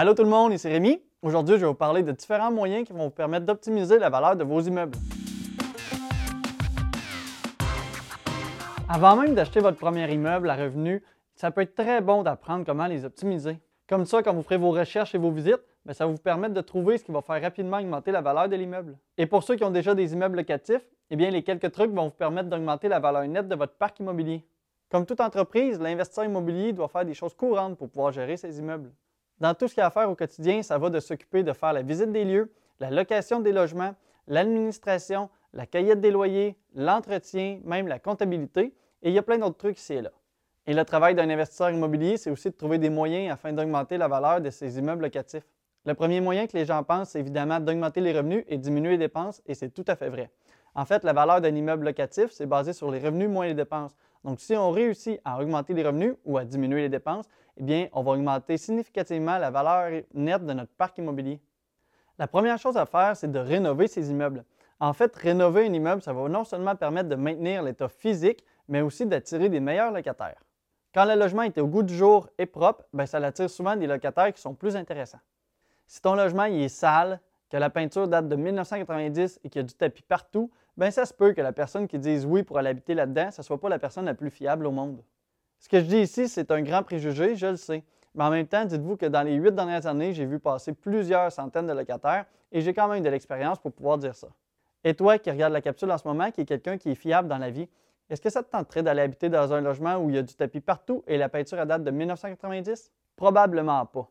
Allô 0.00 0.14
tout 0.14 0.22
le 0.22 0.28
monde, 0.28 0.52
ici 0.52 0.68
Rémi. 0.68 1.02
Aujourd'hui, 1.22 1.56
je 1.56 1.62
vais 1.62 1.66
vous 1.66 1.74
parler 1.74 2.04
de 2.04 2.12
différents 2.12 2.52
moyens 2.52 2.86
qui 2.86 2.92
vont 2.92 3.06
vous 3.06 3.10
permettre 3.10 3.46
d'optimiser 3.46 3.98
la 3.98 4.08
valeur 4.08 4.36
de 4.36 4.44
vos 4.44 4.60
immeubles. 4.60 4.96
Avant 8.88 9.16
même 9.16 9.34
d'acheter 9.34 9.58
votre 9.58 9.76
premier 9.76 10.08
immeuble 10.08 10.48
à 10.50 10.54
revenu, 10.54 11.02
ça 11.34 11.50
peut 11.50 11.62
être 11.62 11.74
très 11.74 12.00
bon 12.00 12.22
d'apprendre 12.22 12.64
comment 12.64 12.86
les 12.86 13.04
optimiser. 13.04 13.58
Comme 13.88 14.06
ça, 14.06 14.22
quand 14.22 14.32
vous 14.32 14.42
ferez 14.42 14.56
vos 14.56 14.70
recherches 14.70 15.16
et 15.16 15.18
vos 15.18 15.32
visites, 15.32 15.64
ben, 15.84 15.92
ça 15.92 16.06
va 16.06 16.12
vous 16.12 16.18
permettre 16.18 16.54
de 16.54 16.60
trouver 16.60 16.98
ce 16.98 17.02
qui 17.02 17.10
va 17.10 17.20
faire 17.20 17.42
rapidement 17.42 17.78
augmenter 17.78 18.12
la 18.12 18.20
valeur 18.20 18.48
de 18.48 18.54
l'immeuble. 18.54 18.96
Et 19.16 19.26
pour 19.26 19.42
ceux 19.42 19.56
qui 19.56 19.64
ont 19.64 19.72
déjà 19.72 19.96
des 19.96 20.12
immeubles 20.12 20.36
locatifs, 20.36 20.86
eh 21.10 21.16
bien, 21.16 21.30
les 21.30 21.42
quelques 21.42 21.72
trucs 21.72 21.90
vont 21.90 22.04
vous 22.04 22.10
permettre 22.10 22.48
d'augmenter 22.48 22.86
la 22.86 23.00
valeur 23.00 23.26
nette 23.26 23.48
de 23.48 23.56
votre 23.56 23.74
parc 23.74 23.98
immobilier. 23.98 24.46
Comme 24.92 25.06
toute 25.06 25.20
entreprise, 25.20 25.80
l'investisseur 25.80 26.24
immobilier 26.24 26.72
doit 26.72 26.86
faire 26.86 27.04
des 27.04 27.14
choses 27.14 27.34
courantes 27.34 27.76
pour 27.76 27.90
pouvoir 27.90 28.12
gérer 28.12 28.36
ses 28.36 28.60
immeubles. 28.60 28.92
Dans 29.40 29.54
tout 29.54 29.68
ce 29.68 29.74
qu'il 29.74 29.80
y 29.80 29.84
a 29.84 29.86
à 29.86 29.90
faire 29.90 30.10
au 30.10 30.14
quotidien, 30.14 30.62
ça 30.62 30.78
va 30.78 30.90
de 30.90 30.98
s'occuper 30.98 31.42
de 31.42 31.52
faire 31.52 31.72
la 31.72 31.82
visite 31.82 32.10
des 32.10 32.24
lieux, 32.24 32.52
la 32.80 32.90
location 32.90 33.40
des 33.40 33.52
logements, 33.52 33.94
l'administration, 34.26 35.30
la 35.52 35.66
cahier 35.66 35.94
des 35.96 36.10
loyers, 36.10 36.56
l'entretien, 36.74 37.60
même 37.64 37.86
la 37.86 37.98
comptabilité, 37.98 38.74
et 39.02 39.08
il 39.08 39.12
y 39.12 39.18
a 39.18 39.22
plein 39.22 39.38
d'autres 39.38 39.56
trucs 39.56 39.78
ici 39.78 39.94
et 39.94 40.02
là. 40.02 40.10
Et 40.66 40.74
le 40.74 40.84
travail 40.84 41.14
d'un 41.14 41.30
investisseur 41.30 41.70
immobilier, 41.70 42.16
c'est 42.16 42.30
aussi 42.30 42.50
de 42.50 42.54
trouver 42.54 42.78
des 42.78 42.90
moyens 42.90 43.32
afin 43.32 43.52
d'augmenter 43.52 43.96
la 43.96 44.08
valeur 44.08 44.40
de 44.40 44.50
ses 44.50 44.78
immeubles 44.78 45.02
locatifs. 45.02 45.46
Le 45.86 45.94
premier 45.94 46.20
moyen 46.20 46.46
que 46.46 46.56
les 46.56 46.66
gens 46.66 46.82
pensent, 46.82 47.10
c'est 47.10 47.20
évidemment 47.20 47.60
d'augmenter 47.60 48.00
les 48.00 48.12
revenus 48.12 48.44
et 48.48 48.58
diminuer 48.58 48.90
les 48.90 48.98
dépenses, 48.98 49.40
et 49.46 49.54
c'est 49.54 49.70
tout 49.70 49.84
à 49.86 49.96
fait 49.96 50.10
vrai. 50.10 50.30
En 50.74 50.84
fait, 50.84 51.04
la 51.04 51.12
valeur 51.12 51.40
d'un 51.40 51.54
immeuble 51.54 51.86
locatif, 51.86 52.30
c'est 52.30 52.46
basé 52.46 52.72
sur 52.72 52.90
les 52.90 52.98
revenus 52.98 53.28
moins 53.28 53.46
les 53.46 53.54
dépenses. 53.54 53.96
Donc, 54.24 54.40
si 54.40 54.54
on 54.56 54.70
réussit 54.70 55.20
à 55.24 55.40
augmenter 55.40 55.74
les 55.74 55.84
revenus 55.84 56.14
ou 56.24 56.38
à 56.38 56.44
diminuer 56.44 56.82
les 56.82 56.88
dépenses, 56.88 57.26
eh 57.56 57.62
bien, 57.62 57.88
on 57.92 58.02
va 58.02 58.12
augmenter 58.12 58.56
significativement 58.56 59.38
la 59.38 59.50
valeur 59.50 60.02
nette 60.14 60.44
de 60.44 60.52
notre 60.52 60.72
parc 60.72 60.98
immobilier. 60.98 61.40
La 62.18 62.26
première 62.26 62.58
chose 62.58 62.76
à 62.76 62.86
faire, 62.86 63.16
c'est 63.16 63.30
de 63.30 63.38
rénover 63.38 63.86
ces 63.86 64.10
immeubles. 64.10 64.44
En 64.80 64.92
fait, 64.92 65.14
rénover 65.16 65.66
un 65.66 65.72
immeuble, 65.72 66.02
ça 66.02 66.12
va 66.12 66.28
non 66.28 66.44
seulement 66.44 66.76
permettre 66.76 67.08
de 67.08 67.16
maintenir 67.16 67.62
l'état 67.62 67.88
physique, 67.88 68.44
mais 68.68 68.80
aussi 68.80 69.06
d'attirer 69.06 69.48
des 69.48 69.60
meilleurs 69.60 69.92
locataires. 69.92 70.42
Quand 70.94 71.04
le 71.04 71.14
logement 71.14 71.42
est 71.42 71.58
au 71.58 71.66
goût 71.66 71.82
du 71.82 71.96
jour 71.96 72.28
et 72.38 72.46
propre, 72.46 72.84
bien, 72.92 73.06
ça 73.06 73.18
attire 73.18 73.50
souvent 73.50 73.76
des 73.76 73.86
locataires 73.86 74.32
qui 74.32 74.40
sont 74.40 74.54
plus 74.54 74.76
intéressants. 74.76 75.20
Si 75.86 76.00
ton 76.00 76.14
logement 76.14 76.44
est 76.44 76.68
sale, 76.68 77.20
que 77.50 77.56
la 77.56 77.70
peinture 77.70 78.08
date 78.08 78.28
de 78.28 78.36
1990 78.36 79.40
et 79.42 79.48
qu'il 79.48 79.60
y 79.60 79.64
a 79.64 79.66
du 79.66 79.74
tapis 79.74 80.02
partout, 80.02 80.50
bien 80.78 80.90
ça 80.90 81.04
se 81.04 81.12
peut 81.12 81.32
que 81.32 81.40
la 81.40 81.52
personne 81.52 81.86
qui 81.86 81.98
dise 81.98 82.24
oui 82.24 82.42
pour 82.42 82.58
aller 82.58 82.70
habiter 82.70 82.94
là-dedans, 82.94 83.30
ce 83.30 83.40
ne 83.40 83.44
soit 83.44 83.60
pas 83.60 83.68
la 83.68 83.78
personne 83.78 84.06
la 84.06 84.14
plus 84.14 84.30
fiable 84.30 84.66
au 84.66 84.70
monde. 84.70 85.02
Ce 85.58 85.68
que 85.68 85.80
je 85.80 85.84
dis 85.84 85.98
ici, 85.98 86.28
c'est 86.28 86.50
un 86.50 86.62
grand 86.62 86.82
préjugé, 86.82 87.34
je 87.34 87.46
le 87.46 87.56
sais. 87.56 87.82
Mais 88.14 88.24
en 88.24 88.30
même 88.30 88.46
temps, 88.46 88.64
dites-vous 88.64 88.96
que 88.96 89.06
dans 89.06 89.22
les 89.22 89.34
huit 89.34 89.54
dernières 89.54 89.86
années, 89.86 90.12
j'ai 90.12 90.24
vu 90.24 90.38
passer 90.38 90.72
plusieurs 90.72 91.30
centaines 91.32 91.66
de 91.66 91.72
locataires 91.72 92.26
et 92.52 92.60
j'ai 92.60 92.72
quand 92.72 92.88
même 92.88 93.02
de 93.02 93.08
l'expérience 93.08 93.58
pour 93.58 93.72
pouvoir 93.72 93.98
dire 93.98 94.14
ça. 94.14 94.28
Et 94.84 94.94
toi 94.94 95.18
qui 95.18 95.30
regardes 95.30 95.52
la 95.52 95.60
capsule 95.60 95.90
en 95.90 95.98
ce 95.98 96.06
moment, 96.06 96.30
qui 96.30 96.42
est 96.42 96.46
quelqu'un 96.46 96.78
qui 96.78 96.90
est 96.90 96.94
fiable 96.94 97.28
dans 97.28 97.38
la 97.38 97.50
vie, 97.50 97.68
est-ce 98.08 98.22
que 98.22 98.30
ça 98.30 98.42
te 98.42 98.50
tenterait 98.50 98.82
d'aller 98.82 99.02
habiter 99.02 99.28
dans 99.28 99.52
un 99.52 99.60
logement 99.60 99.96
où 99.96 100.08
il 100.08 100.16
y 100.16 100.18
a 100.18 100.22
du 100.22 100.34
tapis 100.34 100.60
partout 100.60 101.02
et 101.06 101.18
la 101.18 101.28
peinture 101.28 101.58
à 101.58 101.66
date 101.66 101.84
de 101.84 101.90
1990? 101.90 102.90
Probablement 103.16 103.84
pas. 103.84 104.08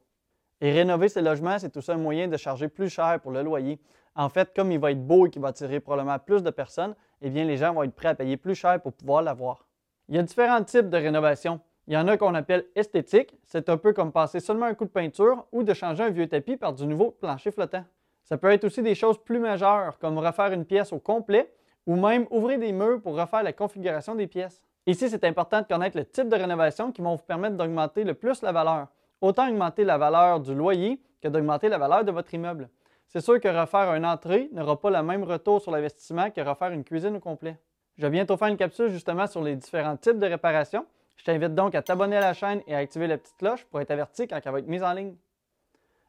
Et 0.62 0.72
rénover 0.72 1.10
ces 1.10 1.22
logements, 1.22 1.60
c'est 1.60 1.76
aussi 1.78 1.92
un 1.92 1.98
moyen 1.98 2.28
de 2.28 2.38
charger 2.38 2.68
plus 2.68 2.90
cher 2.90 3.20
pour 3.22 3.32
le 3.32 3.44
loyer. 3.44 3.80
En 4.16 4.30
fait, 4.30 4.54
comme 4.56 4.72
il 4.72 4.80
va 4.80 4.92
être 4.92 5.06
beau 5.06 5.28
et 5.28 5.30
qu'il 5.30 5.42
va 5.42 5.50
attirer 5.50 5.80
probablement 5.80 6.18
plus 6.18 6.42
de 6.42 6.50
personnes, 6.50 6.96
eh 7.22 7.30
bien, 7.30 7.46
les 7.46 7.58
gens 7.58 7.74
vont 7.74 7.84
être 7.84 7.94
prêts 7.94 8.10
à 8.10 8.16
payer 8.16 8.38
plus 8.38 8.56
cher 8.56 8.82
pour 8.82 8.94
pouvoir 8.94 9.22
l'avoir. 9.22 9.68
Il 10.10 10.16
y 10.16 10.20
a 10.20 10.24
différents 10.24 10.64
types 10.64 10.90
de 10.90 10.98
rénovation. 10.98 11.60
Il 11.88 11.94
y 11.94 11.98
en 11.98 12.08
a 12.08 12.18
qu'on 12.18 12.34
appelle 12.34 12.66
esthétique. 12.76 13.36
C'est 13.46 13.70
un 13.70 13.78
peu 13.78 13.94
comme 13.94 14.12
passer 14.12 14.40
seulement 14.40 14.66
un 14.66 14.74
coup 14.74 14.86
de 14.86 14.90
peinture 14.90 15.46
ou 15.52 15.64
de 15.64 15.74
changer 15.74 16.04
un 16.04 16.10
vieux 16.10 16.28
tapis 16.28 16.58
par 16.58 16.74
du 16.74 16.88
nouveau 16.88 17.12
plancher 17.12 17.52
flottant. 17.52 17.86
Ça 18.24 18.38
peut 18.38 18.52
être 18.52 18.66
aussi 18.66 18.82
des 18.82 18.96
choses 18.96 19.24
plus 19.24 19.40
majeures, 19.40 19.98
comme 20.00 20.18
refaire 20.18 20.52
une 20.52 20.66
pièce 20.66 20.92
au 20.92 21.00
complet 21.00 21.54
ou 21.86 21.96
même 21.96 22.28
ouvrir 22.30 22.60
des 22.60 22.74
murs 22.74 23.02
pour 23.02 23.18
refaire 23.18 23.44
la 23.44 23.54
configuration 23.54 24.16
des 24.16 24.28
pièces. 24.28 24.62
Ici, 24.86 25.10
c'est 25.10 25.24
important 25.24 25.62
de 25.62 25.68
connaître 25.68 25.98
le 25.98 26.06
type 26.06 26.28
de 26.28 26.36
rénovation 26.36 26.92
qui 26.92 27.02
vont 27.02 27.16
vous 27.16 27.24
permettre 27.24 27.56
d'augmenter 27.56 28.04
le 28.04 28.14
plus 28.14 28.42
la 28.42 28.52
valeur 28.52 28.88
autant 29.22 29.50
augmenter 29.50 29.84
la 29.84 29.98
valeur 29.98 30.40
du 30.40 30.54
loyer 30.54 31.02
que 31.22 31.28
d'augmenter 31.28 31.70
la 31.70 31.78
valeur 31.78 32.04
de 32.04 32.12
votre 32.12 32.34
immeuble. 32.34 32.70
C'est 33.08 33.22
sûr 33.22 33.40
que 33.40 33.48
refaire 33.48 33.94
une 33.94 34.06
entrée 34.06 34.50
n'aura 34.52 34.80
pas 34.80 34.90
le 34.90 35.02
même 35.02 35.24
retour 35.24 35.62
sur 35.62 35.72
l'investissement 35.72 36.30
que 36.30 36.42
refaire 36.42 36.72
une 36.72 36.84
cuisine 36.84 37.16
au 37.16 37.20
complet. 37.20 37.58
Je 37.98 38.04
vais 38.04 38.10
bientôt 38.10 38.38
faire 38.38 38.50
une 38.50 38.58
capsule 38.58 38.90
justement 38.90 39.28
sur 39.28 39.42
les 39.42 39.56
différents 39.56 39.98
types 39.98 40.20
de 40.20 40.28
réparations. 40.28 40.86
Je 41.16 41.24
t'invite 41.24 41.56
donc 41.56 41.74
à 41.74 41.82
t'abonner 41.82 42.18
à 42.18 42.22
la 42.22 42.34
chaîne 42.34 42.62
et 42.68 42.76
à 42.76 42.80
activer 42.80 43.08
la 43.08 43.18
petite 43.18 43.38
cloche 43.38 43.66
pour 43.66 43.82
être 43.82 43.92
averti 43.92 44.28
quand 44.28 44.40
elle 44.44 44.52
va 44.52 44.60
être 44.60 44.68
mise 44.68 44.84
en 44.84 44.94
ligne. 44.94 45.16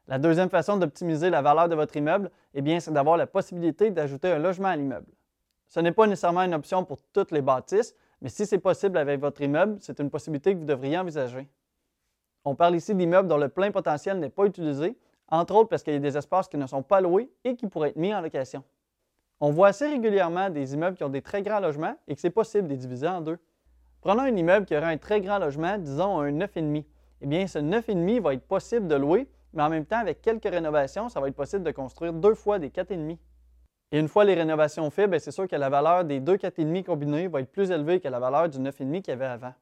La 0.07 0.19
deuxième 0.19 0.49
façon 0.49 0.77
d'optimiser 0.77 1.29
la 1.29 1.41
valeur 1.41 1.69
de 1.69 1.75
votre 1.75 1.95
immeuble, 1.95 2.31
eh 2.53 2.61
bien, 2.61 2.79
c'est 2.79 2.91
d'avoir 2.91 3.15
la 3.15 3.27
possibilité 3.27 3.91
d'ajouter 3.91 4.31
un 4.31 4.39
logement 4.39 4.69
à 4.69 4.75
l'immeuble. 4.75 5.11
Ce 5.67 5.79
n'est 5.79 5.91
pas 5.91 6.07
nécessairement 6.07 6.41
une 6.41 6.55
option 6.55 6.83
pour 6.83 6.97
toutes 7.13 7.31
les 7.31 7.41
bâtisses, 7.41 7.95
mais 8.21 8.29
si 8.29 8.45
c'est 8.45 8.57
possible 8.57 8.97
avec 8.97 9.19
votre 9.19 9.41
immeuble, 9.41 9.77
c'est 9.81 9.99
une 9.99 10.09
possibilité 10.09 10.53
que 10.53 10.59
vous 10.59 10.65
devriez 10.65 10.97
envisager. 10.97 11.47
On 12.45 12.55
parle 12.55 12.75
ici 12.75 12.95
d'immeubles 12.95 13.27
dont 13.27 13.37
le 13.37 13.49
plein 13.49 13.71
potentiel 13.71 14.19
n'est 14.19 14.29
pas 14.29 14.45
utilisé, 14.45 14.97
entre 15.27 15.55
autres 15.55 15.69
parce 15.69 15.83
qu'il 15.83 15.93
y 15.93 15.97
a 15.97 15.99
des 15.99 16.17
espaces 16.17 16.47
qui 16.47 16.57
ne 16.57 16.67
sont 16.67 16.83
pas 16.83 17.01
loués 17.01 17.31
et 17.43 17.55
qui 17.55 17.67
pourraient 17.67 17.89
être 17.89 17.97
mis 17.97 18.13
en 18.13 18.21
location. 18.21 18.63
On 19.41 19.51
voit 19.51 19.69
assez 19.69 19.87
régulièrement 19.87 20.49
des 20.49 20.73
immeubles 20.73 20.97
qui 20.97 21.03
ont 21.03 21.09
des 21.09 21.21
très 21.21 21.41
grands 21.41 21.59
logements 21.59 21.95
et 22.07 22.15
que 22.15 22.21
c'est 22.21 22.29
possible 22.29 22.67
de 22.67 22.73
les 22.73 22.77
diviser 22.77 23.07
en 23.07 23.21
deux. 23.21 23.37
Prenons 24.01 24.23
un 24.23 24.35
immeuble 24.35 24.65
qui 24.65 24.75
aurait 24.75 24.93
un 24.93 24.97
très 24.97 25.21
grand 25.21 25.39
logement, 25.39 25.77
disons 25.77 26.19
un 26.19 26.31
9,5. 26.31 26.85
Eh 27.21 27.27
bien, 27.27 27.47
ce 27.47 27.59
9,5 27.59 28.21
va 28.21 28.33
être 28.33 28.47
possible 28.47 28.87
de 28.87 28.95
louer, 28.95 29.29
mais 29.53 29.63
en 29.63 29.69
même 29.69 29.85
temps, 29.85 29.99
avec 29.99 30.21
quelques 30.21 30.49
rénovations, 30.49 31.09
ça 31.09 31.19
va 31.19 31.27
être 31.27 31.35
possible 31.35 31.63
de 31.63 31.71
construire 31.71 32.13
deux 32.13 32.33
fois 32.33 32.59
des 32.59 32.69
4,5. 32.69 33.17
Et 33.91 33.99
une 33.99 34.07
fois 34.07 34.23
les 34.23 34.35
rénovations 34.35 34.89
faites, 34.89 35.19
c'est 35.19 35.31
sûr 35.31 35.47
que 35.47 35.55
la 35.55 35.69
valeur 35.69 36.05
des 36.05 36.19
deux 36.19 36.35
4,5 36.35 36.83
combinés 36.83 37.27
va 37.27 37.41
être 37.41 37.51
plus 37.51 37.71
élevée 37.71 37.99
que 37.99 38.07
la 38.07 38.19
valeur 38.19 38.47
du 38.47 38.59
9,5 38.59 39.01
qu'il 39.01 39.09
y 39.09 39.11
avait 39.11 39.25
avant. 39.25 39.53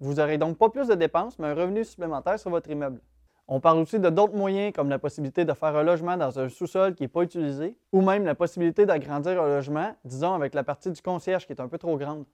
Vous 0.00 0.14
n'aurez 0.14 0.38
donc 0.38 0.56
pas 0.56 0.70
plus 0.70 0.88
de 0.88 0.94
dépenses, 0.94 1.38
mais 1.38 1.48
un 1.48 1.54
revenu 1.54 1.84
supplémentaire 1.84 2.38
sur 2.38 2.50
votre 2.50 2.70
immeuble. 2.70 3.00
On 3.46 3.60
parle 3.60 3.78
aussi 3.80 3.98
de 3.98 4.08
d'autres 4.08 4.36
moyens 4.36 4.72
comme 4.72 4.88
la 4.88 4.98
possibilité 4.98 5.44
de 5.44 5.52
faire 5.52 5.76
un 5.76 5.82
logement 5.82 6.16
dans 6.16 6.38
un 6.38 6.48
sous-sol 6.48 6.94
qui 6.94 7.02
n'est 7.02 7.08
pas 7.08 7.22
utilisé, 7.22 7.76
ou 7.92 8.00
même 8.00 8.24
la 8.24 8.34
possibilité 8.34 8.86
d'agrandir 8.86 9.42
un 9.42 9.48
logement, 9.48 9.94
disons 10.04 10.32
avec 10.32 10.54
la 10.54 10.64
partie 10.64 10.90
du 10.90 11.02
concierge 11.02 11.46
qui 11.46 11.52
est 11.52 11.60
un 11.60 11.68
peu 11.68 11.76
trop 11.76 11.98
grande. 11.98 12.24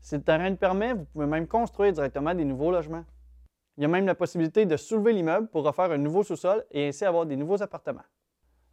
Si 0.00 0.14
le 0.14 0.22
terrain 0.22 0.50
le 0.50 0.56
permet, 0.56 0.92
vous 0.92 1.04
pouvez 1.04 1.26
même 1.26 1.46
construire 1.46 1.92
directement 1.92 2.34
des 2.34 2.44
nouveaux 2.44 2.70
logements. 2.70 3.04
Il 3.78 3.82
y 3.82 3.84
a 3.84 3.88
même 3.88 4.06
la 4.06 4.14
possibilité 4.14 4.66
de 4.66 4.76
soulever 4.76 5.12
l'immeuble 5.12 5.48
pour 5.48 5.64
refaire 5.64 5.90
un 5.90 5.98
nouveau 5.98 6.22
sous-sol 6.22 6.64
et 6.70 6.88
ainsi 6.88 7.04
avoir 7.04 7.26
des 7.26 7.36
nouveaux 7.36 7.62
appartements. 7.62 8.04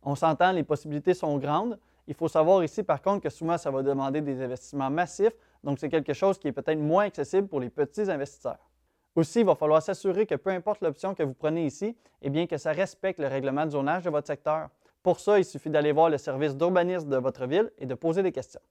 On 0.01 0.15
s'entend, 0.15 0.51
les 0.51 0.63
possibilités 0.63 1.13
sont 1.13 1.37
grandes. 1.37 1.79
Il 2.07 2.13
faut 2.13 2.27
savoir 2.27 2.63
ici 2.63 2.83
par 2.83 3.01
contre 3.01 3.21
que 3.23 3.29
souvent 3.29 3.57
ça 3.57 3.71
va 3.71 3.83
demander 3.83 4.19
des 4.19 4.41
investissements 4.41 4.89
massifs 4.89 5.33
donc, 5.63 5.79
c'est 5.79 5.89
quelque 5.89 6.13
chose 6.13 6.37
qui 6.37 6.49
est 6.49 6.51
peut-être 6.51 6.79
moins 6.79 7.05
accessible 7.05 7.47
pour 7.47 7.59
les 7.59 7.69
petits 7.69 8.09
investisseurs. 8.09 8.69
Aussi, 9.15 9.41
il 9.41 9.45
va 9.45 9.55
falloir 9.55 9.81
s'assurer 9.81 10.25
que 10.25 10.35
peu 10.35 10.49
importe 10.49 10.81
l'option 10.81 11.13
que 11.13 11.23
vous 11.23 11.33
prenez 11.33 11.65
ici, 11.65 11.95
eh 12.21 12.29
bien 12.29 12.47
que 12.47 12.57
ça 12.57 12.71
respecte 12.71 13.19
le 13.19 13.27
règlement 13.27 13.65
de 13.65 13.71
zonage 13.71 14.03
de 14.03 14.09
votre 14.09 14.27
secteur. 14.27 14.69
Pour 15.03 15.19
ça, 15.19 15.37
il 15.37 15.45
suffit 15.45 15.69
d'aller 15.69 15.91
voir 15.91 16.09
le 16.09 16.17
service 16.17 16.55
d'urbanisme 16.55 17.09
de 17.09 17.17
votre 17.17 17.45
ville 17.45 17.71
et 17.77 17.85
de 17.85 17.93
poser 17.93 18.23
des 18.23 18.31
questions. 18.31 18.61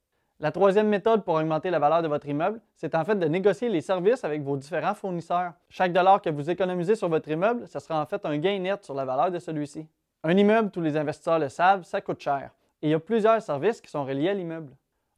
La 0.40 0.50
troisième 0.50 0.88
méthode 0.88 1.24
pour 1.24 1.34
augmenter 1.34 1.70
la 1.70 1.78
valeur 1.78 2.02
de 2.02 2.08
votre 2.08 2.26
immeuble, 2.26 2.60
c'est 2.74 2.94
en 2.96 3.04
fait 3.04 3.14
de 3.14 3.26
négocier 3.26 3.68
les 3.68 3.80
services 3.80 4.24
avec 4.24 4.42
vos 4.42 4.56
différents 4.56 4.94
fournisseurs. 4.94 5.52
Chaque 5.68 5.92
dollar 5.92 6.20
que 6.20 6.30
vous 6.30 6.50
économisez 6.50 6.96
sur 6.96 7.08
votre 7.08 7.28
immeuble, 7.30 7.68
ce 7.68 7.78
sera 7.78 8.02
en 8.02 8.06
fait 8.06 8.26
un 8.26 8.36
gain 8.38 8.58
net 8.58 8.82
sur 8.84 8.94
la 8.94 9.04
valeur 9.04 9.30
de 9.30 9.38
celui-ci. 9.38 9.86
Un 10.24 10.36
immeuble, 10.36 10.70
tous 10.70 10.80
les 10.80 10.96
investisseurs 10.96 11.38
le 11.38 11.48
savent, 11.48 11.84
ça 11.84 12.00
coûte 12.00 12.20
cher. 12.20 12.50
Et 12.80 12.88
il 12.88 12.90
y 12.90 12.94
a 12.94 12.98
plusieurs 12.98 13.40
services 13.40 13.80
qui 13.80 13.90
sont 13.90 14.04
reliés 14.04 14.30
à 14.30 14.34
l'immeuble. 14.34 14.72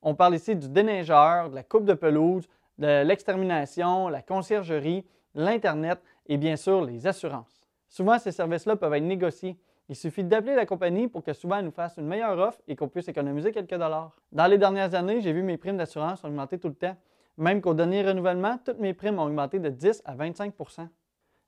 On 0.07 0.15
parle 0.15 0.35
ici 0.35 0.55
du 0.55 0.69
déneigeur, 0.69 1.49
de 1.49 1.55
la 1.55 1.63
coupe 1.63 1.87
de 1.87 1.95
pelouse, 1.95 2.47
de 2.77 3.03
l'extermination, 3.05 4.09
la 4.09 4.21
conciergerie, 4.21 5.07
l'Internet 5.35 5.99
et 6.27 6.37
bien 6.37 6.57
sûr 6.57 6.85
les 6.85 7.07
assurances. 7.07 7.63
Souvent, 7.89 8.19
ces 8.19 8.31
services-là 8.31 8.77
peuvent 8.77 8.93
être 8.93 9.03
négociés. 9.03 9.57
Il 9.89 9.97
suffit 9.97 10.23
d'appeler 10.23 10.57
la 10.57 10.67
compagnie 10.67 11.09
pour 11.09 11.25
que 11.25 11.33
souvent 11.33 11.57
elle 11.57 11.65
nous 11.65 11.71
fasse 11.71 11.97
une 11.97 12.07
meilleure 12.07 12.39
offre 12.39 12.61
et 12.69 12.77
qu'on 12.77 12.89
puisse 12.89 13.09
économiser 13.09 13.51
quelques 13.51 13.71
dollars. 13.71 14.15
Dans 14.31 14.47
les 14.47 14.59
dernières 14.59 14.95
années, 14.95 15.23
j'ai 15.23 15.33
vu 15.33 15.43
mes 15.43 15.57
primes 15.57 15.79
d'assurance 15.79 16.23
augmenter 16.23 16.59
tout 16.59 16.69
le 16.69 16.75
temps. 16.75 16.97
Même 17.39 17.63
qu'au 17.63 17.73
dernier 17.73 18.03
renouvellement, 18.03 18.59
toutes 18.63 18.81
mes 18.81 18.93
primes 18.93 19.19
ont 19.19 19.25
augmenté 19.25 19.59
de 19.59 19.71
10 19.71 20.03
à 20.05 20.15
25% 20.15 20.87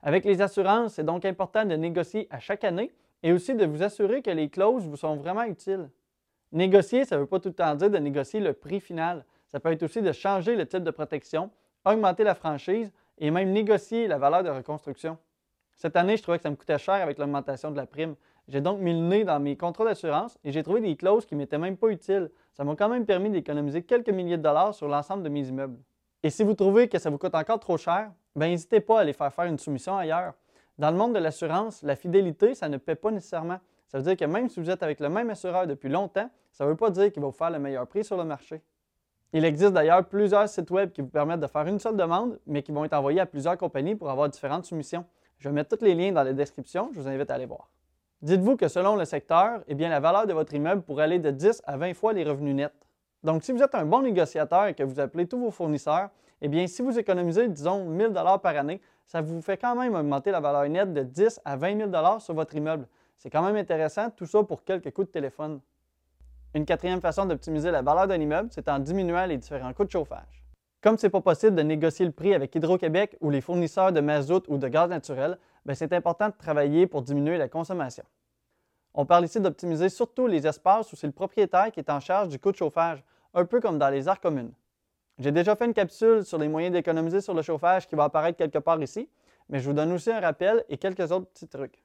Avec 0.01 0.25
les 0.25 0.41
assurances, 0.41 0.95
c'est 0.95 1.05
donc 1.05 1.25
important 1.25 1.63
de 1.63 1.75
négocier 1.75 2.27
à 2.31 2.39
chaque 2.39 2.63
année 2.63 2.91
et 3.21 3.33
aussi 3.33 3.53
de 3.53 3.65
vous 3.67 3.83
assurer 3.83 4.23
que 4.23 4.31
les 4.31 4.49
clauses 4.49 4.87
vous 4.87 4.97
sont 4.97 5.15
vraiment 5.15 5.43
utiles. 5.43 5.89
Négocier, 6.51 7.05
ça 7.05 7.15
ne 7.15 7.21
veut 7.21 7.27
pas 7.27 7.39
tout 7.39 7.49
le 7.49 7.55
temps 7.55 7.75
dire 7.75 7.89
de 7.89 7.97
négocier 7.97 8.39
le 8.39 8.53
prix 8.53 8.79
final. 8.79 9.25
Ça 9.47 9.59
peut 9.59 9.71
être 9.71 9.83
aussi 9.83 10.01
de 10.01 10.11
changer 10.11 10.55
le 10.55 10.65
type 10.65 10.83
de 10.83 10.91
protection, 10.91 11.49
augmenter 11.85 12.23
la 12.23 12.35
franchise 12.35 12.91
et 13.17 13.31
même 13.31 13.51
négocier 13.51 14.07
la 14.07 14.17
valeur 14.17 14.43
de 14.43 14.49
reconstruction. 14.49 15.17
Cette 15.75 15.95
année, 15.95 16.17
je 16.17 16.23
trouvais 16.23 16.37
que 16.37 16.43
ça 16.43 16.49
me 16.49 16.55
coûtait 16.55 16.77
cher 16.77 16.95
avec 16.95 17.17
l'augmentation 17.17 17.71
de 17.71 17.77
la 17.77 17.85
prime. 17.85 18.15
J'ai 18.47 18.61
donc 18.61 18.79
mis 18.79 18.93
le 18.93 18.99
nez 18.99 19.23
dans 19.25 19.39
mes 19.39 19.57
contrats 19.57 19.85
d'assurance 19.85 20.37
et 20.43 20.51
j'ai 20.51 20.63
trouvé 20.63 20.81
des 20.81 20.95
clauses 20.95 21.25
qui 21.25 21.35
ne 21.35 21.39
m'étaient 21.39 21.57
même 21.57 21.77
pas 21.77 21.89
utiles. 21.89 22.31
Ça 22.53 22.63
m'a 22.63 22.75
quand 22.75 22.89
même 22.89 23.05
permis 23.05 23.29
d'économiser 23.29 23.83
quelques 23.83 24.09
milliers 24.09 24.37
de 24.37 24.41
dollars 24.41 24.73
sur 24.73 24.87
l'ensemble 24.87 25.23
de 25.23 25.29
mes 25.29 25.47
immeubles. 25.47 25.77
Et 26.23 26.29
si 26.29 26.43
vous 26.43 26.53
trouvez 26.53 26.87
que 26.87 26.97
ça 26.97 27.09
vous 27.09 27.17
coûte 27.17 27.35
encore 27.35 27.59
trop 27.59 27.77
cher, 27.77 28.11
ben 28.35 28.49
n'hésitez 28.49 28.79
pas 28.79 28.99
à 28.99 29.01
aller 29.01 29.13
faire 29.13 29.33
faire 29.33 29.45
une 29.45 29.59
soumission 29.59 29.97
ailleurs. 29.97 30.33
Dans 30.77 30.91
le 30.91 30.97
monde 30.97 31.13
de 31.13 31.19
l'assurance, 31.19 31.83
la 31.83 31.95
fidélité, 31.95 32.55
ça 32.55 32.69
ne 32.69 32.77
paie 32.77 32.95
pas 32.95 33.11
nécessairement. 33.11 33.59
Ça 33.87 33.97
veut 33.97 34.03
dire 34.03 34.17
que 34.17 34.25
même 34.25 34.49
si 34.49 34.59
vous 34.59 34.69
êtes 34.69 34.83
avec 34.83 34.99
le 34.99 35.09
même 35.09 35.29
assureur 35.29 35.65
depuis 35.65 35.89
longtemps, 35.89 36.29
ça 36.51 36.65
ne 36.65 36.69
veut 36.69 36.75
pas 36.75 36.89
dire 36.89 37.11
qu'il 37.11 37.21
va 37.21 37.27
vous 37.27 37.33
faire 37.33 37.49
le 37.49 37.59
meilleur 37.59 37.87
prix 37.87 38.03
sur 38.03 38.17
le 38.17 38.25
marché. 38.25 38.61
Il 39.33 39.45
existe 39.45 39.73
d'ailleurs 39.73 40.05
plusieurs 40.05 40.47
sites 40.47 40.71
web 40.71 40.91
qui 40.91 41.01
vous 41.01 41.07
permettent 41.07 41.39
de 41.39 41.47
faire 41.47 41.67
une 41.67 41.79
seule 41.79 41.97
demande, 41.97 42.39
mais 42.45 42.63
qui 42.63 42.71
vont 42.71 42.85
être 42.85 42.93
envoyés 42.93 43.19
à 43.19 43.25
plusieurs 43.25 43.57
compagnies 43.57 43.95
pour 43.95 44.09
avoir 44.09 44.29
différentes 44.29 44.65
soumissions. 44.65 45.05
Je 45.37 45.49
vais 45.49 45.53
mettre 45.53 45.77
tous 45.77 45.83
les 45.83 45.95
liens 45.95 46.11
dans 46.11 46.23
la 46.23 46.33
description, 46.33 46.89
je 46.93 46.99
vous 46.99 47.07
invite 47.07 47.29
à 47.29 47.35
aller 47.35 47.45
voir. 47.45 47.69
Dites-vous 48.21 48.57
que 48.57 48.67
selon 48.67 48.95
le 48.95 49.05
secteur, 49.05 49.61
eh 49.67 49.75
bien, 49.75 49.89
la 49.89 49.99
valeur 49.99 50.25
de 50.25 50.33
votre 50.33 50.53
immeuble 50.53 50.81
pourrait 50.81 51.03
aller 51.03 51.19
de 51.19 51.29
10 51.29 51.61
à 51.65 51.77
20 51.77 51.93
fois 51.93 52.13
les 52.13 52.23
revenus 52.23 52.55
nets. 52.55 52.73
Donc, 53.23 53.43
si 53.43 53.51
vous 53.51 53.61
êtes 53.61 53.75
un 53.75 53.85
bon 53.85 54.01
négociateur 54.01 54.67
et 54.67 54.73
que 54.73 54.83
vous 54.83 54.99
appelez 54.99 55.27
tous 55.27 55.39
vos 55.39 55.51
fournisseurs, 55.51 56.09
eh 56.41 56.47
bien, 56.47 56.65
si 56.67 56.81
vous 56.81 56.97
économisez, 56.97 57.47
disons, 57.47 57.85
1000 57.85 58.13
par 58.41 58.55
année, 58.57 58.81
ça 59.05 59.21
vous 59.21 59.41
fait 59.41 59.57
quand 59.57 59.75
même 59.75 59.95
augmenter 59.95 60.31
la 60.31 60.39
valeur 60.39 60.67
nette 60.67 60.93
de 60.93 61.03
10 61.03 61.41
à 61.45 61.57
20 61.57 61.91
000 61.91 62.19
sur 62.19 62.33
votre 62.33 62.55
immeuble. 62.55 62.87
C'est 63.17 63.31
quand 63.31 63.41
même 63.41 63.55
intéressant, 63.55 64.11
tout 64.11 64.27
ça 64.27 64.43
pour 64.43 64.63
quelques 64.63 64.91
coups 64.91 65.07
de 65.07 65.11
téléphone. 65.11 65.59
Une 66.53 66.65
quatrième 66.65 67.01
façon 67.01 67.25
d'optimiser 67.25 67.71
la 67.71 67.81
valeur 67.81 68.07
d'un 68.07 68.19
immeuble, 68.19 68.49
c'est 68.51 68.69
en 68.69 68.79
diminuant 68.79 69.25
les 69.25 69.37
différents 69.37 69.73
coûts 69.73 69.85
de 69.85 69.91
chauffage. 69.91 70.43
Comme 70.81 70.97
ce 70.97 71.07
n'est 71.07 71.11
pas 71.11 71.21
possible 71.21 71.55
de 71.55 71.63
négocier 71.63 72.05
le 72.05 72.11
prix 72.11 72.35
avec 72.35 72.53
Hydro-Québec 72.53 73.17
ou 73.19 73.31
les 73.31 73.41
fournisseurs 73.41 73.91
de 73.91 73.99
mazout 73.99 74.43
ou 74.47 74.57
de 74.57 74.67
gaz 74.67 74.89
naturel, 74.89 75.39
ben, 75.65 75.73
c'est 75.73 75.93
important 75.93 76.29
de 76.29 76.35
travailler 76.37 76.85
pour 76.85 77.01
diminuer 77.01 77.37
la 77.37 77.49
consommation. 77.49 78.03
On 78.93 79.05
parle 79.05 79.25
ici 79.25 79.39
d'optimiser 79.39 79.89
surtout 79.89 80.27
les 80.27 80.45
espaces 80.45 80.93
où 80.93 80.95
c'est 80.95 81.07
le 81.07 81.13
propriétaire 81.13 81.71
qui 81.71 81.79
est 81.79 81.89
en 81.89 81.99
charge 81.99 82.29
du 82.29 82.39
coût 82.39 82.51
de 82.51 82.57
chauffage, 82.57 83.03
un 83.33 83.45
peu 83.45 83.59
comme 83.59 83.79
dans 83.79 83.89
les 83.89 84.07
aires 84.07 84.21
communes. 84.21 84.53
J'ai 85.17 85.31
déjà 85.31 85.55
fait 85.55 85.65
une 85.65 85.73
capsule 85.73 86.23
sur 86.23 86.37
les 86.37 86.47
moyens 86.47 86.73
d'économiser 86.73 87.21
sur 87.21 87.33
le 87.33 87.41
chauffage 87.41 87.87
qui 87.87 87.95
va 87.95 88.03
apparaître 88.05 88.37
quelque 88.37 88.59
part 88.59 88.81
ici, 88.81 89.09
mais 89.49 89.59
je 89.59 89.65
vous 89.65 89.73
donne 89.73 89.91
aussi 89.91 90.11
un 90.11 90.19
rappel 90.19 90.63
et 90.69 90.77
quelques 90.77 91.11
autres 91.11 91.27
petits 91.27 91.47
trucs. 91.47 91.83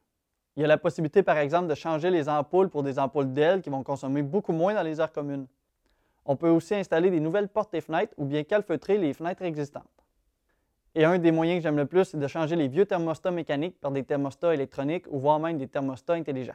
Il 0.57 0.61
y 0.61 0.65
a 0.65 0.69
la 0.69 0.77
possibilité, 0.77 1.23
par 1.23 1.39
exemple, 1.39 1.69
de 1.69 1.75
changer 1.75 2.11
les 2.11 2.29
ampoules 2.29 2.69
pour 2.69 2.83
des 2.83 2.99
ampoules 2.99 3.33
d'aile 3.33 3.63
qui 3.63 3.71
vont 3.71 3.83
consommer 3.83 4.23
beaucoup 4.23 4.53
moins 4.53 4.75
dans 4.75 4.83
les 4.83 5.01
aires 5.01 5.13
communes. 5.13 5.47
On 6.25 6.37
peut 6.37 6.51
aussi 6.51 6.75
installer 6.75 7.11
des 7.11 7.21
nouvelles 7.21 7.49
portes 7.49 7.75
et 7.75 7.81
fenêtres 7.81 8.15
ou 8.19 8.25
bien 8.25 8.45
calfeutrer 8.45 8.99
les 8.99 9.15
fenêtres 9.15 9.43
existantes. 9.43 9.85
Et 10.95 11.05
un 11.05 11.19
des 11.19 11.33
moyens 11.33 11.59
que 11.59 11.63
j'aime 11.63 11.79
le 11.79 11.87
plus, 11.87 12.05
c'est 12.05 12.19
de 12.19 12.27
changer 12.27 12.55
les 12.55 12.69
vieux 12.69 12.85
thermostats 12.85 13.31
mécaniques 13.31 13.81
par 13.81 13.91
des 13.91 14.05
thermostats 14.05 14.53
électroniques 14.53 15.07
ou 15.11 15.19
voire 15.19 15.41
même 15.41 15.57
des 15.57 15.69
thermostats 15.69 16.15
intelligents. 16.15 16.53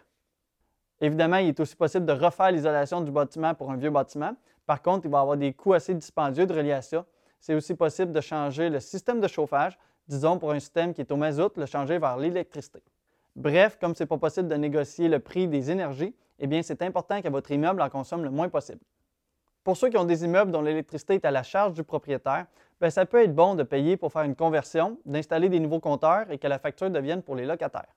Évidemment, 1.02 1.38
il 1.38 1.50
est 1.50 1.60
aussi 1.60 1.76
possible 1.76 2.06
de 2.06 2.14
refaire 2.14 2.52
l'isolation 2.52 3.02
du 3.02 3.12
bâtiment 3.12 3.56
pour 3.56 3.72
un 3.72 3.78
vieux 3.78 3.90
bâtiment. 3.90 4.36
Par 4.66 4.82
contre, 4.82 5.06
il 5.06 5.12
va 5.12 5.22
avoir 5.22 5.38
des 5.38 5.54
coûts 5.54 5.74
assez 5.74 5.96
dispendieux 5.96 6.46
de 6.46 6.54
relier 6.54 6.74
à 6.74 6.82
ça. 6.82 7.06
C'est 7.40 7.56
aussi 7.56 7.74
possible 7.74 8.12
de 8.12 8.22
changer 8.22 8.70
le 8.70 8.80
système 8.80 9.20
de 9.20 9.28
chauffage, 9.28 9.78
disons 10.08 10.38
pour 10.38 10.52
un 10.52 10.60
système 10.60 10.94
qui 10.94 11.02
est 11.02 11.12
au 11.12 11.18
mazout, 11.18 11.56
le 11.58 11.66
changer 11.66 11.98
vers 11.98 12.18
l'électricité. 12.18 12.82
Bref, 13.38 13.78
comme 13.80 13.94
ce 13.94 14.01
n'est 14.01 14.07
pas 14.07 14.18
possible 14.18 14.48
de 14.48 14.56
négocier 14.56 15.07
le 15.07 15.19
prix 15.19 15.48
des 15.48 15.69
énergies, 15.69 16.16
eh 16.39 16.48
bien, 16.48 16.63
c'est 16.63 16.81
important 16.81 17.22
que 17.22 17.30
votre 17.30 17.51
immeuble 17.51 17.84
en 17.84 17.89
consomme 17.89 18.24
le 18.24 18.31
moins 18.31 18.50
possible. 18.50 18.81
Pour 19.63 19.78
ceux 19.78 19.89
qui 19.89 19.98
ont 19.98 20.06
des 20.06 20.25
immeubles 20.25 20.51
dont 20.51 20.63
l'électricité 20.63 21.13
est 21.13 21.25
à 21.25 21.30
la 21.30 21.44
charge 21.44 21.74
du 21.74 21.84
propriétaire, 21.84 22.48
bien, 22.81 22.89
ça 22.89 23.06
peut 23.06 23.24
être 23.24 23.36
bon 23.36 23.54
de 23.54 23.62
payer 23.62 23.95
pour 23.95 24.12
faire 24.12 24.24
une 24.24 24.36
conversion, 24.36 24.98
d'installer 25.06 25.50
des 25.50 25.60
nouveaux 25.60 25.80
compteurs 25.80 26.31
et 26.31 26.39
que 26.39 26.48
la 26.48 26.57
facture 26.57 26.89
devienne 26.89 27.22
pour 27.22 27.36
les 27.36 27.45
locataires. 27.45 27.94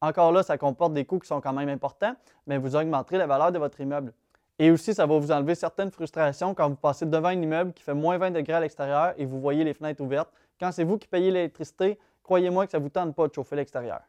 Encore 0.00 0.32
là, 0.32 0.42
ça 0.42 0.58
comporte 0.58 0.94
des 0.94 1.04
coûts 1.04 1.20
qui 1.20 1.28
sont 1.28 1.40
quand 1.40 1.52
même 1.52 1.68
importants, 1.68 2.16
mais 2.48 2.58
vous 2.58 2.74
augmenterez 2.74 3.18
la 3.18 3.28
valeur 3.28 3.52
de 3.52 3.60
votre 3.60 3.80
immeuble. 3.80 4.12
Et 4.58 4.72
aussi, 4.72 4.94
ça 4.94 5.06
va 5.06 5.16
vous 5.16 5.30
enlever 5.30 5.54
certaines 5.54 5.92
frustrations 5.92 6.54
quand 6.54 6.68
vous 6.68 6.74
passez 6.76 7.06
devant 7.06 7.28
un 7.28 7.40
immeuble 7.40 7.72
qui 7.72 7.84
fait 7.84 7.94
moins 7.94 8.18
20 8.18 8.32
degrés 8.32 8.54
à 8.54 8.60
l'extérieur 8.60 9.14
et 9.16 9.26
vous 9.26 9.40
voyez 9.40 9.62
les 9.62 9.74
fenêtres 9.74 10.02
ouvertes. 10.02 10.32
Quand 10.58 10.72
c'est 10.72 10.82
vous 10.82 10.98
qui 10.98 11.06
payez 11.06 11.30
l'électricité, 11.30 12.00
croyez-moi 12.24 12.66
que 12.66 12.72
ça 12.72 12.78
ne 12.78 12.82
vous 12.82 12.88
tente 12.88 13.14
pas 13.14 13.28
de 13.28 13.34
chauffer 13.34 13.54
l'extérieur. 13.54 14.00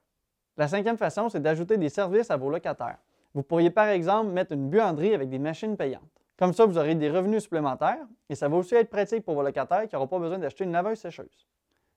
La 0.57 0.67
cinquième 0.67 0.97
façon, 0.97 1.29
c'est 1.29 1.39
d'ajouter 1.39 1.77
des 1.77 1.89
services 1.89 2.31
à 2.31 2.37
vos 2.37 2.49
locataires. 2.49 2.97
Vous 3.33 3.43
pourriez 3.43 3.69
par 3.69 3.87
exemple 3.87 4.31
mettre 4.31 4.53
une 4.53 4.69
buanderie 4.69 5.13
avec 5.13 5.29
des 5.29 5.37
machines 5.37 5.77
payantes. 5.77 6.01
Comme 6.37 6.53
ça, 6.53 6.65
vous 6.65 6.77
aurez 6.77 6.95
des 6.95 7.09
revenus 7.09 7.43
supplémentaires 7.43 8.05
et 8.29 8.35
ça 8.35 8.47
va 8.47 8.57
aussi 8.57 8.75
être 8.75 8.89
pratique 8.89 9.23
pour 9.23 9.35
vos 9.35 9.43
locataires 9.43 9.87
qui 9.87 9.95
n'auront 9.95 10.07
pas 10.07 10.19
besoin 10.19 10.39
d'acheter 10.39 10.63
une 10.63 10.71
laveuse 10.71 10.97
sécheuse. 10.97 11.47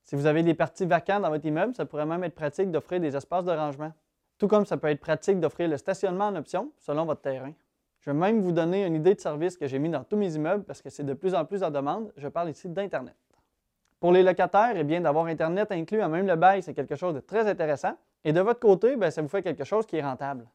Si 0.05 0.17
vous 0.17 0.27
avez 0.27 0.43
des 0.43 0.55
parties 0.55 0.87
vacantes 0.87 1.23
dans 1.23 1.31
votre 1.31 1.47
immeuble, 1.47 1.75
ça 1.75 1.87
pourrait 1.87 2.07
même 2.07 2.25
être 2.25 2.35
pratique 2.35 2.71
d'offrir 2.71 3.01
des 3.01 3.17
espaces 3.17 3.45
de 3.45 3.53
rangement. 3.53 3.93
Tout 4.39 4.49
comme 4.49 4.67
ça 4.67 4.77
peut 4.77 4.89
être 4.89 5.01
pratique 5.01 5.41
d'offrir 5.41 5.69
le 5.69 5.77
stationnement 5.77 6.27
en 6.27 6.37
option 6.37 6.73
selon 6.79 7.05
votre 7.05 7.21
terrain. 7.21 7.53
Je 8.01 8.11
vais 8.11 8.17
même 8.17 8.41
vous 8.41 8.53
donner 8.53 8.87
une 8.87 8.95
idée 8.95 9.15
de 9.15 9.21
service 9.21 9.57
que 9.57 9.67
j'ai 9.67 9.79
mis 9.79 9.91
dans 9.91 10.05
tous 10.05 10.17
mes 10.17 10.35
immeubles 10.35 10.65
parce 10.65 10.81
que 10.81 10.89
c'est 10.89 11.05
de 11.05 11.12
plus 11.12 11.35
en 11.35 11.45
plus 11.45 11.62
en 11.62 11.71
demande. 11.71 12.12
Je 12.17 12.29
parle 12.29 12.49
ici 12.49 12.69
d'Internet. 12.69 13.17
Pour 14.01 14.12
les 14.12 14.23
locataires, 14.23 14.73
eh 14.75 14.85
bien, 14.85 15.03
d'avoir 15.03 15.27
Internet 15.27 15.71
inclus 15.71 16.01
à 16.01 16.09
même 16.09 16.27
le 16.27 16.37
bail, 16.37 16.62
c'est 16.62 16.73
quelque 16.73 16.97
chose 16.97 17.15
de 17.15 17.21
très 17.21 17.47
intéressant. 17.47 17.95
Et 18.25 18.33
de 18.33 18.41
votre 18.41 18.61
côté, 18.61 18.97
bien, 18.97 19.11
ça 19.11 19.23
vous 19.23 19.29
fait 19.29 19.43
quelque 19.43 19.65
chose 19.65 19.87
qui 19.87 19.97
est 19.97 20.03
rentable. 20.03 20.47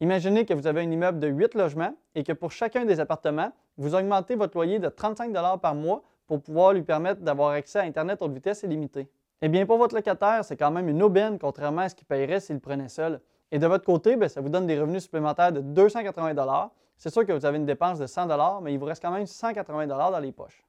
Imaginez 0.00 0.44
que 0.44 0.54
vous 0.54 0.66
avez 0.66 0.80
un 0.80 0.90
immeuble 0.90 1.20
de 1.20 1.28
8 1.28 1.54
logements 1.54 1.94
et 2.14 2.24
que 2.24 2.32
pour 2.32 2.50
chacun 2.50 2.84
des 2.84 2.98
appartements, 2.98 3.52
vous 3.76 3.94
augmentez 3.94 4.34
votre 4.34 4.56
loyer 4.56 4.78
de 4.78 4.88
35 4.88 5.32
par 5.60 5.74
mois 5.74 6.02
pour 6.26 6.42
pouvoir 6.42 6.72
lui 6.72 6.82
permettre 6.82 7.20
d'avoir 7.20 7.50
accès 7.50 7.78
à 7.78 7.82
Internet 7.82 8.20
haute 8.20 8.32
vitesse 8.32 8.62
illimitée. 8.62 9.08
Eh 9.42 9.48
bien, 9.48 9.66
pour 9.66 9.78
votre 9.78 9.94
locataire, 9.94 10.44
c'est 10.44 10.56
quand 10.56 10.70
même 10.70 10.88
une 10.88 11.02
aubaine 11.02 11.38
contrairement 11.38 11.82
à 11.82 11.88
ce 11.88 11.94
qu'il 11.94 12.06
paierait 12.06 12.40
s'il 12.40 12.60
prenait 12.60 12.88
seul. 12.88 13.20
Et 13.50 13.58
de 13.58 13.66
votre 13.66 13.84
côté, 13.84 14.16
ben, 14.16 14.28
ça 14.28 14.40
vous 14.40 14.48
donne 14.48 14.66
des 14.66 14.80
revenus 14.80 15.02
supplémentaires 15.02 15.52
de 15.52 15.60
280 15.60 16.70
C'est 16.96 17.10
sûr 17.10 17.26
que 17.26 17.32
vous 17.32 17.44
avez 17.44 17.58
une 17.58 17.66
dépense 17.66 17.98
de 17.98 18.06
100 18.06 18.60
mais 18.62 18.72
il 18.72 18.78
vous 18.78 18.86
reste 18.86 19.02
quand 19.02 19.10
même 19.10 19.26
180 19.26 19.86
dans 19.88 20.18
les 20.20 20.32
poches. 20.32 20.64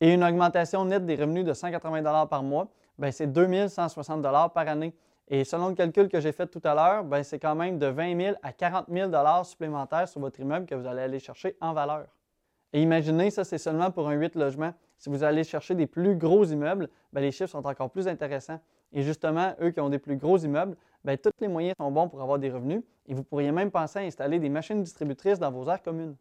Et 0.00 0.12
une 0.12 0.24
augmentation 0.24 0.84
nette 0.84 1.06
des 1.06 1.14
revenus 1.14 1.44
de 1.44 1.52
180 1.52 2.26
par 2.26 2.42
mois, 2.42 2.68
ben, 2.98 3.12
c'est 3.12 3.26
2160 3.26 4.22
par 4.52 4.68
année. 4.68 4.92
Et 5.28 5.44
selon 5.44 5.68
le 5.68 5.74
calcul 5.74 6.08
que 6.08 6.20
j'ai 6.20 6.32
fait 6.32 6.46
tout 6.46 6.60
à 6.64 6.74
l'heure, 6.74 7.04
ben, 7.04 7.22
c'est 7.22 7.38
quand 7.38 7.54
même 7.54 7.78
de 7.78 7.86
20 7.86 8.20
000 8.20 8.36
à 8.42 8.52
40 8.52 8.86
000 8.90 9.10
supplémentaires 9.44 10.06
sur 10.06 10.20
votre 10.20 10.38
immeuble 10.40 10.66
que 10.66 10.74
vous 10.74 10.86
allez 10.86 11.02
aller 11.02 11.18
chercher 11.18 11.56
en 11.60 11.72
valeur. 11.72 12.06
Et 12.74 12.82
imaginez, 12.82 13.30
ça, 13.30 13.44
c'est 13.44 13.58
seulement 13.58 13.90
pour 13.90 14.08
un 14.08 14.14
8 14.14 14.34
logements. 14.34 14.74
Si 14.98 15.08
vous 15.08 15.22
allez 15.22 15.44
chercher 15.44 15.74
des 15.74 15.86
plus 15.86 16.16
gros 16.16 16.44
immeubles, 16.44 16.88
bien, 17.12 17.22
les 17.22 17.32
chiffres 17.32 17.50
sont 17.50 17.66
encore 17.66 17.90
plus 17.90 18.06
intéressants. 18.08 18.60
Et 18.92 19.02
justement, 19.02 19.54
eux 19.60 19.70
qui 19.70 19.80
ont 19.80 19.88
des 19.88 19.98
plus 19.98 20.16
gros 20.16 20.38
immeubles, 20.38 20.76
bien, 21.04 21.16
tous 21.16 21.30
les 21.40 21.48
moyens 21.48 21.74
sont 21.78 21.90
bons 21.90 22.08
pour 22.08 22.20
avoir 22.20 22.38
des 22.38 22.50
revenus 22.50 22.82
et 23.06 23.14
vous 23.14 23.24
pourriez 23.24 23.52
même 23.52 23.70
penser 23.70 24.00
à 24.00 24.02
installer 24.02 24.38
des 24.38 24.48
machines 24.48 24.82
distributrices 24.82 25.38
dans 25.38 25.50
vos 25.50 25.68
aires 25.68 25.82
communes. 25.82 26.16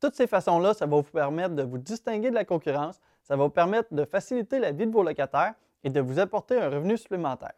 Toutes 0.00 0.14
ces 0.14 0.26
façons-là, 0.26 0.74
ça 0.74 0.86
va 0.86 0.96
vous 0.96 1.02
permettre 1.02 1.54
de 1.54 1.62
vous 1.62 1.78
distinguer 1.78 2.30
de 2.30 2.34
la 2.34 2.44
concurrence, 2.44 3.00
ça 3.22 3.36
va 3.36 3.44
vous 3.44 3.50
permettre 3.50 3.92
de 3.92 4.04
faciliter 4.04 4.58
la 4.58 4.72
vie 4.72 4.86
de 4.86 4.92
vos 4.92 5.02
locataires 5.02 5.54
et 5.84 5.90
de 5.90 6.00
vous 6.00 6.18
apporter 6.18 6.60
un 6.60 6.70
revenu 6.70 6.96
supplémentaire. 6.96 7.54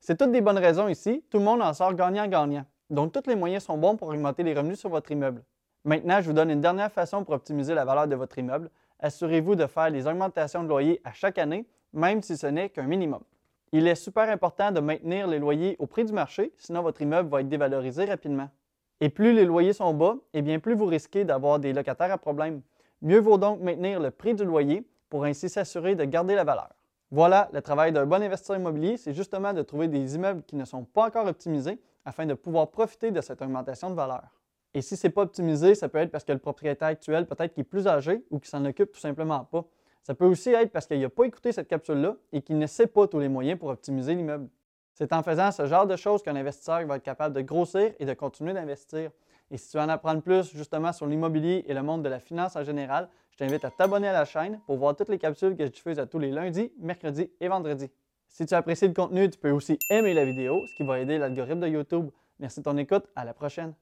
C'est 0.00 0.18
toutes 0.18 0.32
des 0.32 0.40
bonnes 0.40 0.58
raisons 0.58 0.88
ici, 0.88 1.24
tout 1.30 1.38
le 1.38 1.44
monde 1.44 1.62
en 1.62 1.72
sort 1.72 1.94
gagnant-gagnant. 1.94 2.64
Donc, 2.90 3.12
tous 3.12 3.28
les 3.28 3.36
moyens 3.36 3.64
sont 3.64 3.76
bons 3.76 3.96
pour 3.96 4.08
augmenter 4.08 4.42
les 4.42 4.54
revenus 4.54 4.78
sur 4.78 4.88
votre 4.88 5.10
immeuble. 5.10 5.42
Maintenant, 5.84 6.20
je 6.20 6.26
vous 6.26 6.32
donne 6.32 6.50
une 6.50 6.60
dernière 6.60 6.92
façon 6.92 7.24
pour 7.24 7.34
optimiser 7.34 7.74
la 7.74 7.84
valeur 7.84 8.06
de 8.06 8.14
votre 8.16 8.38
immeuble. 8.38 8.70
Assurez-vous 9.00 9.56
de 9.56 9.66
faire 9.66 9.90
les 9.90 10.06
augmentations 10.06 10.62
de 10.62 10.68
loyer 10.68 11.00
à 11.04 11.12
chaque 11.12 11.38
année, 11.38 11.66
même 11.92 12.22
si 12.22 12.36
ce 12.36 12.46
n'est 12.46 12.70
qu'un 12.70 12.86
minimum. 12.86 13.22
Il 13.72 13.86
est 13.88 13.94
super 13.94 14.28
important 14.30 14.70
de 14.70 14.80
maintenir 14.80 15.26
les 15.26 15.38
loyers 15.38 15.76
au 15.78 15.86
prix 15.86 16.04
du 16.04 16.12
marché, 16.12 16.52
sinon 16.56 16.82
votre 16.82 17.02
immeuble 17.02 17.28
va 17.28 17.40
être 17.40 17.48
dévalorisé 17.48 18.04
rapidement. 18.04 18.48
Et 19.00 19.08
plus 19.10 19.32
les 19.32 19.44
loyers 19.44 19.72
sont 19.72 19.92
bas, 19.92 20.16
et 20.32 20.38
eh 20.38 20.42
bien 20.42 20.58
plus 20.58 20.74
vous 20.74 20.86
risquez 20.86 21.24
d'avoir 21.24 21.58
des 21.58 21.72
locataires 21.72 22.12
à 22.12 22.18
problème. 22.18 22.62
Mieux 23.02 23.18
vaut 23.18 23.38
donc 23.38 23.60
maintenir 23.60 24.00
le 24.00 24.10
prix 24.10 24.34
du 24.34 24.44
loyer 24.44 24.86
pour 25.10 25.24
ainsi 25.24 25.48
s'assurer 25.48 25.94
de 25.94 26.04
garder 26.04 26.34
la 26.34 26.44
valeur. 26.44 26.75
Voilà, 27.12 27.48
le 27.52 27.62
travail 27.62 27.92
d'un 27.92 28.04
bon 28.04 28.20
investisseur 28.20 28.56
immobilier, 28.56 28.96
c'est 28.96 29.12
justement 29.12 29.52
de 29.52 29.62
trouver 29.62 29.86
des 29.86 30.16
immeubles 30.16 30.42
qui 30.42 30.56
ne 30.56 30.64
sont 30.64 30.84
pas 30.84 31.06
encore 31.06 31.26
optimisés 31.26 31.80
afin 32.04 32.26
de 32.26 32.34
pouvoir 32.34 32.70
profiter 32.70 33.12
de 33.12 33.20
cette 33.20 33.40
augmentation 33.42 33.90
de 33.90 33.94
valeur. 33.94 34.24
Et 34.74 34.82
si 34.82 34.96
ce 34.96 35.06
n'est 35.06 35.12
pas 35.12 35.22
optimisé, 35.22 35.74
ça 35.76 35.88
peut 35.88 35.98
être 35.98 36.10
parce 36.10 36.24
que 36.24 36.32
le 36.32 36.38
propriétaire 36.38 36.88
actuel 36.88 37.26
peut-être 37.26 37.54
qu'il 37.54 37.60
est 37.60 37.64
plus 37.64 37.86
âgé 37.86 38.24
ou 38.30 38.40
qu'il 38.40 38.48
s'en 38.48 38.64
occupe 38.64 38.92
tout 38.92 39.00
simplement 39.00 39.44
pas. 39.44 39.64
Ça 40.02 40.14
peut 40.14 40.24
aussi 40.24 40.50
être 40.50 40.70
parce 40.72 40.86
qu'il 40.86 41.00
n'a 41.00 41.08
pas 41.08 41.24
écouté 41.24 41.52
cette 41.52 41.68
capsule-là 41.68 42.16
et 42.32 42.42
qu'il 42.42 42.58
ne 42.58 42.66
sait 42.66 42.86
pas 42.86 43.06
tous 43.06 43.20
les 43.20 43.28
moyens 43.28 43.58
pour 43.58 43.68
optimiser 43.68 44.14
l'immeuble. 44.14 44.48
C'est 44.92 45.12
en 45.12 45.22
faisant 45.22 45.52
ce 45.52 45.66
genre 45.66 45.86
de 45.86 45.96
choses 45.96 46.22
qu'un 46.22 46.36
investisseur 46.36 46.84
va 46.86 46.96
être 46.96 47.02
capable 47.02 47.34
de 47.34 47.40
grossir 47.40 47.92
et 47.98 48.04
de 48.04 48.14
continuer 48.14 48.52
d'investir. 48.52 49.10
Et 49.50 49.58
si 49.58 49.70
tu 49.70 49.76
veux 49.76 49.82
en 49.82 49.88
apprendre 49.88 50.22
plus 50.22 50.52
justement 50.54 50.92
sur 50.92 51.06
l'immobilier 51.06 51.64
et 51.66 51.74
le 51.74 51.82
monde 51.82 52.02
de 52.02 52.08
la 52.08 52.18
finance 52.18 52.56
en 52.56 52.64
général, 52.64 53.08
je 53.36 53.44
t'invite 53.44 53.66
à 53.66 53.70
t'abonner 53.70 54.08
à 54.08 54.14
la 54.14 54.24
chaîne 54.24 54.60
pour 54.66 54.78
voir 54.78 54.96
toutes 54.96 55.10
les 55.10 55.18
capsules 55.18 55.56
que 55.56 55.66
je 55.66 55.70
diffuse 55.70 55.98
à 55.98 56.06
tous 56.06 56.18
les 56.18 56.30
lundis, 56.30 56.72
mercredis 56.78 57.30
et 57.38 57.48
vendredis. 57.48 57.90
Si 58.28 58.46
tu 58.46 58.54
apprécies 58.54 58.88
le 58.88 58.94
contenu, 58.94 59.28
tu 59.28 59.38
peux 59.38 59.50
aussi 59.50 59.78
aimer 59.90 60.14
la 60.14 60.24
vidéo, 60.24 60.64
ce 60.66 60.74
qui 60.74 60.84
va 60.84 60.98
aider 61.00 61.18
l'algorithme 61.18 61.60
de 61.60 61.68
YouTube. 61.68 62.08
Merci 62.38 62.60
de 62.60 62.64
ton 62.64 62.78
écoute, 62.78 63.04
à 63.14 63.26
la 63.26 63.34
prochaine. 63.34 63.74